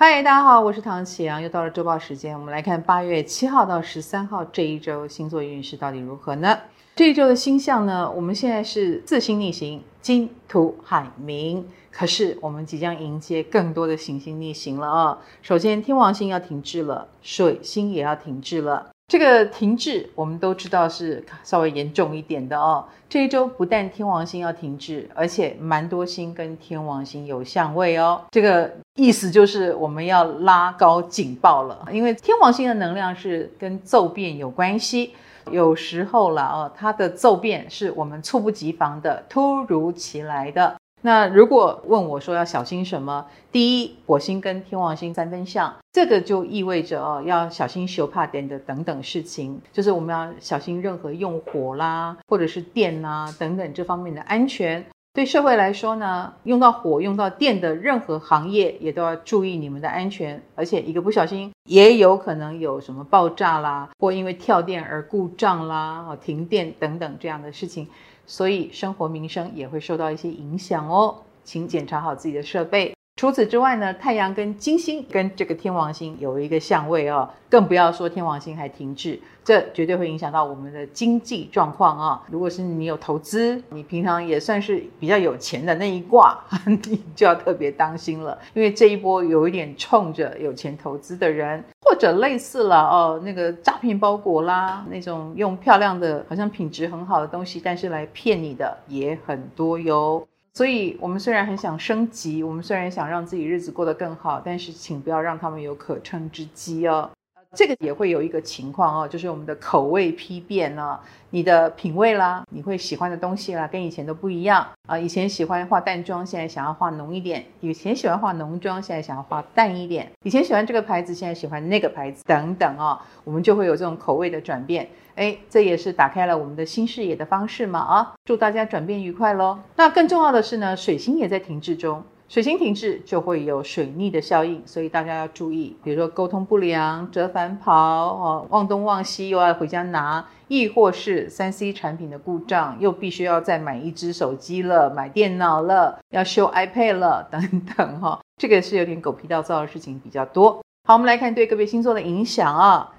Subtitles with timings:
[0.00, 6.56] 嗨，大家好，我是唐启阳，又到了周报时间，我们来看八月七号到十三号这一周星座运势到底如何呢？
[6.94, 18.90] 这一周的星象呢，我们现在是四星逆行，金土海冥，可是我们即将迎接更多的行星逆行了啊、首先，天王星要停滞了，水星也要停滞了。
[19.08, 22.84] 这个停滞，我们都知道是稍微严重一点的哦。
[23.08, 28.22] 这一周不但天王星要停滞，而且蛮多星跟天王星有相位哦。
[28.30, 35.14] 这个意思就是我们要拉高警报了，因为天王星的能量是跟骤变有关系，
[35.50, 40.77] 有时候了哦，它的骤变是我们猝不及防的、突如其来的。
[41.00, 43.26] 那如果问我说要小心什么？
[43.52, 54.84] 第一，火星跟天王星三分相，这个就意味着哦，要小心修怕点的等等事情，就是我们要小心任何用火啦，或者是电啊等等这方面的安全。
[55.14, 67.88] 对社会来说呢，用到火、用到电的任何行业也都要注意你们的安全，而且一个不小心也有可能有什么爆炸啦，或因为跳电而故障啦、停电等等这样的事情。
[68.28, 72.94] 所以生活民生也会受到一些影响哦，请检查好自己的设备。
[73.16, 82.22] 除此之外呢，太阳跟金星跟这个天王星有一个相位哦，更不要说天王星还停滞，这绝对会影响到我们的经济状况啊。
[82.30, 100.26] 如果是你有投资，你平常也算是比较有钱的那一挂， 你就要特别当心了，因为这一波有一点冲着有钱投资的人，或者类似了哦，那个诈骗包裹啦，那种用漂亮的好像品质很好的东西，但是来骗你的也很多哟。
[100.54, 107.08] 所以，我们虽然很想升级，我们虽然想让自己日子过得更好，但是请不要让他们有可乘之机哦。
[107.56, 110.98] 这个也会有一个情况哦，就是我们的口味丕变呢，
[111.30, 114.98] 你的品味啦，你会喜欢的东西啦，跟以前都不一样啊。
[114.98, 124.88] 以前喜欢化淡妆，现在想要化浓一点；以前喜欢化浓妆，现在想要化淡一点；以前喜欢这个牌子，现在喜欢那个牌子，等等哦，我们就会有这种口味的转变。
[125.14, 128.14] 哎，这也是打开了我们的新视野的方式嘛啊！
[128.24, 129.58] 祝大家转变愉快喽。
[129.74, 132.04] 那更重要的是呢，水星也在停滞中。
[132.28, 147.40] 水星停滞就会有水逆的效应，所以大家要注意，比如说沟通不良、折返跑哦，忘东忘西又要回家拿，亦或是三 C 产品的故障，又必须要再买一支手机了、买电脑了、要修 iPad 了等
[147.74, 150.62] 等哈、哦，这个是有点狗皮倒灶的事情比较多。
[150.86, 152.92] 好，我们来看对个别星座的影响啊。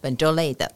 [0.00, 0.72] 本周类的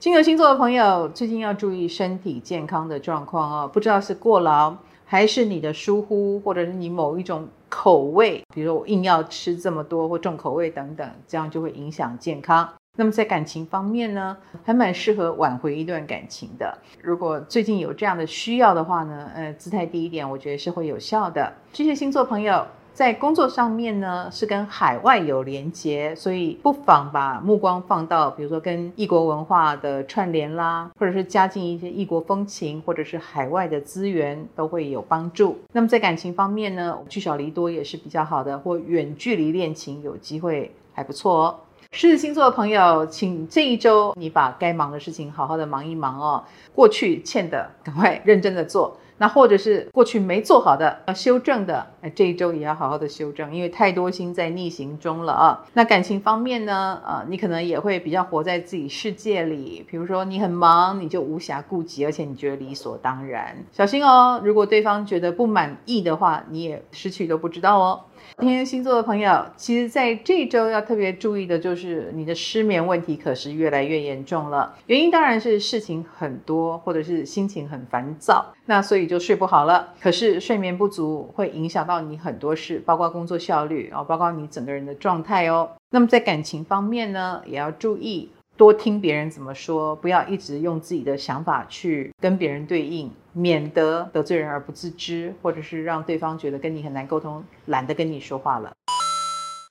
[0.00, 4.76] 金牛星座的朋友最近要注意身体健康的状况哦，不知道是过劳。
[5.12, 12.66] 还是你的疏忽，或者是你某一种口味，比如说我硬要吃这么多或重口味等等，这样就会影响健康。
[12.96, 14.34] 那么在感情方面呢，
[14.64, 16.78] 还蛮适合挽回一段感情的。
[17.02, 21.52] 如果最近有这样的需要的话呢，呃，姿态低一点，我觉得是会有效的。
[21.74, 22.66] 巨蟹星座朋友。
[22.94, 35.58] 在工作上面呢，是跟海外有连结，所以不妨把目光放到，比如说跟异国文化的串联啦，或者是加进一些异国风情，或者是海外的资源，都会有帮助。
[35.72, 41.58] 那么在感情方面呢，聚少离多也是比较好的，或远距离恋情有机会还不错哦。
[41.92, 48.94] 狮子星座的朋友，请这一周你把该忙的事情好好的忙一忙哦，过去欠的赶快认真的做。
[49.22, 55.64] 那或者是过去没做好的要修正的，哎，这一周也要好好的修正，因为太多心在逆行中了啊。
[55.74, 64.40] 那感情方面呢，呃，你可能也会比较活在自己世界里，比如说你很忙，你就无暇顾及，而且你觉得理所当然，小心哦。
[64.42, 68.00] 如果对方觉得不满意的话，你也失去都不知道哦。
[68.38, 74.74] 天蝎星座的朋友，其实在这周要特别注意的就是你的失眠问题，可是越来越严重了。
[74.86, 79.94] 原因当然是事情很多，或者是心情很烦躁，那所以就睡不好了。
[80.00, 85.70] 可是睡眠不足会影响到你很多事，包括工作效率，然后包括你整个人的状态哦。
[85.90, 88.30] 那么在感情方面呢，也要注意。
[88.62, 98.72] 多听别人怎么说，不要一直用自己的想法去跟别人对应，免得得罪人而不自知，或者是让对方觉得跟你很难沟通，懒得跟你说话了。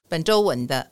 [0.09, 0.87] 本周稳的。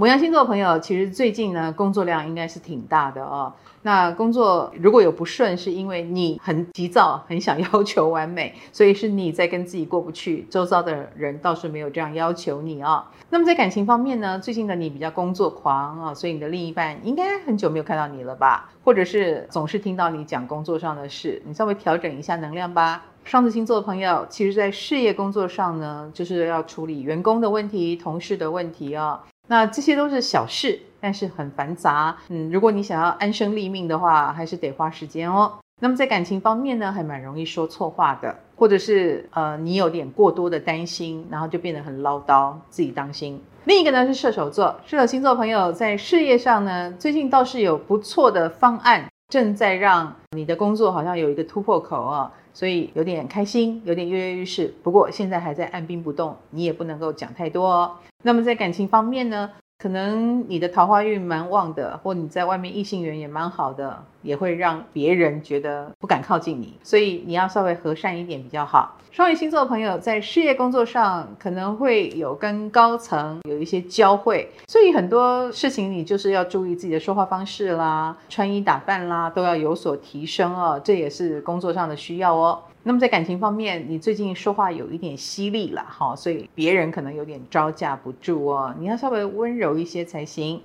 [0.00, 3.52] 摩羊星座的朋友，其实最近呢，工作量应该是挺大的哦。
[3.82, 10.46] 那工作如果有不顺，是因为你很急躁，很想要求完美，所以是你在跟自己过不去。
[10.48, 13.04] 周遭的人倒是没有这样要求你啊、哦。
[13.28, 18.70] 那么在感情方面呢，最近的你比较工作狂啊、所以你的另一半应该很久没有看到你了吧？
[18.82, 23.04] 或者是总是听到你讲工作上的事，你稍微调整一下能量吧。
[23.24, 29.20] 双子星座的朋友，其实在事业工作上呢，就是要处理员工的问题、同事的问题啊、哦。
[29.50, 32.16] 那这些都是小事，但是很繁杂。
[32.28, 35.52] 嗯，如果你想要安身立命的话，还是得花时间哦。
[35.80, 38.32] 那么在感情方面呢，还蛮容易说错话的。
[38.54, 43.42] 或者是呃你有点过多的担心，然后就变得很唠叨，自己当心。
[43.64, 54.74] 另一个呢是射手座，射手星座朋友在事业上呢，最近倒是有不错的方案，正在让你的工作好像有一个突破口啊，所以有点开心，有点跃跃欲试。
[54.82, 57.96] 不过现在还在按兵不动，你也不能够讲太多哦。
[58.24, 59.50] 那么在感情方面呢？
[59.80, 68.96] 可能你的桃花运蛮旺的，或你在外面异性缘也蛮好的，也会让别人觉得不敢靠近你，所以你要稍微和善一点比较好。
[69.10, 82.58] 双鱼星座的朋友在事业工作上可能会有跟高层有一些交汇，所以很多事情你就是要注意自己的说话方式啦、穿衣打扮啦，都要有所提升哦，这也是工作上的需要哦。
[82.82, 90.62] 那么在感情方面，你最近说话有一点犀利了哈，所以别人可能有点招架不住哦，你要稍微温柔一些才行。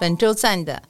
[0.00, 0.82] 本周赞的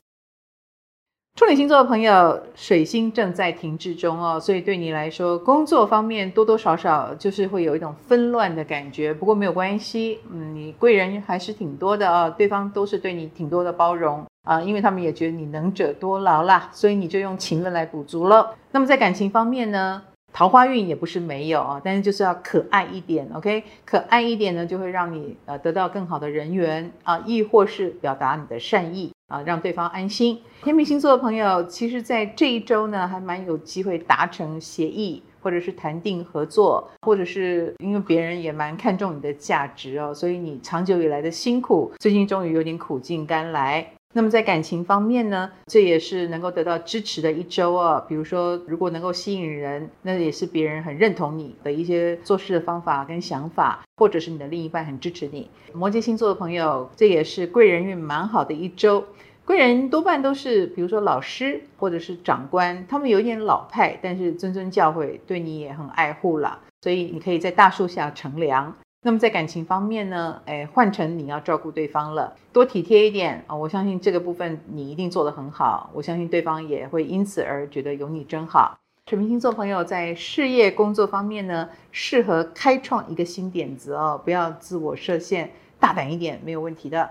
[1.37, 9.13] 处女星座的朋友，水星正在停滞中哦，所以对你来说，工作方面多多少少就是会有一种纷乱的感觉。
[9.13, 18.55] 不过没有关系，嗯，你贵人还是挺多的哦，对方都是对你挺多的包容啊，因为他们也觉得你能者多劳啦，所以你就用勤奋来补足了。
[18.71, 20.03] 那么在感情方面呢？
[20.37, 23.65] 桃花运也不是没有啊，但是就是要可爱一点，OK？
[23.87, 30.39] 可爱一点呢，就会让你呃得到更好的人缘啊，亦或是表达你的善意啊，让对方安心。
[30.63, 43.91] 天秤星座的朋友，其实在这一周呢，还蛮有机会达成协议，或者是谈定合作，或者是因为别人也蛮看重你的价值哦，所以你长久以来的辛苦，最近终于有点苦尽甘来。
[44.17, 48.03] 那么在感情方面呢，这也是能够得到支持的一周哦。
[48.09, 55.51] 比如说，如果能够吸引人，那也是别人很认同你的一些做事的方法跟想法，或者是你的另一半很支持你。
[55.75, 59.05] 摩羯星座的朋友，这也是贵人运蛮好的一周。
[59.45, 66.59] 贵人多半都是，比如说老师或者是长官，他们有点老派，但是谆谆教诲，对你也很爱护啦。
[66.81, 68.75] 所以你可以在大树下乘凉。
[69.07, 73.55] 那么在感情方面呢，哎，换成你要照顾对方了，多体贴一点啊！
[73.55, 78.77] 我相信这个部分你一定做得很好，我相信对方也会因此而觉得有你真好。
[79.09, 87.09] 水瓶星座朋友在事业工作方面呢，适合开创一个新点子哦，不要自我设限，大胆一点没有问题的。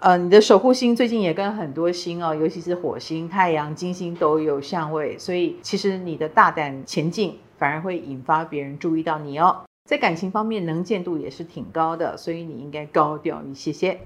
[0.00, 9.62] 呃，你的守护星最近也跟很多星哦，尤其是火星、太阳、金星都有相位，所以其实你的大胆前进反而会引发别人注意到你哦。
[9.86, 14.00] 在感情方面，能见度也是挺高的，所以你应该高调一些些。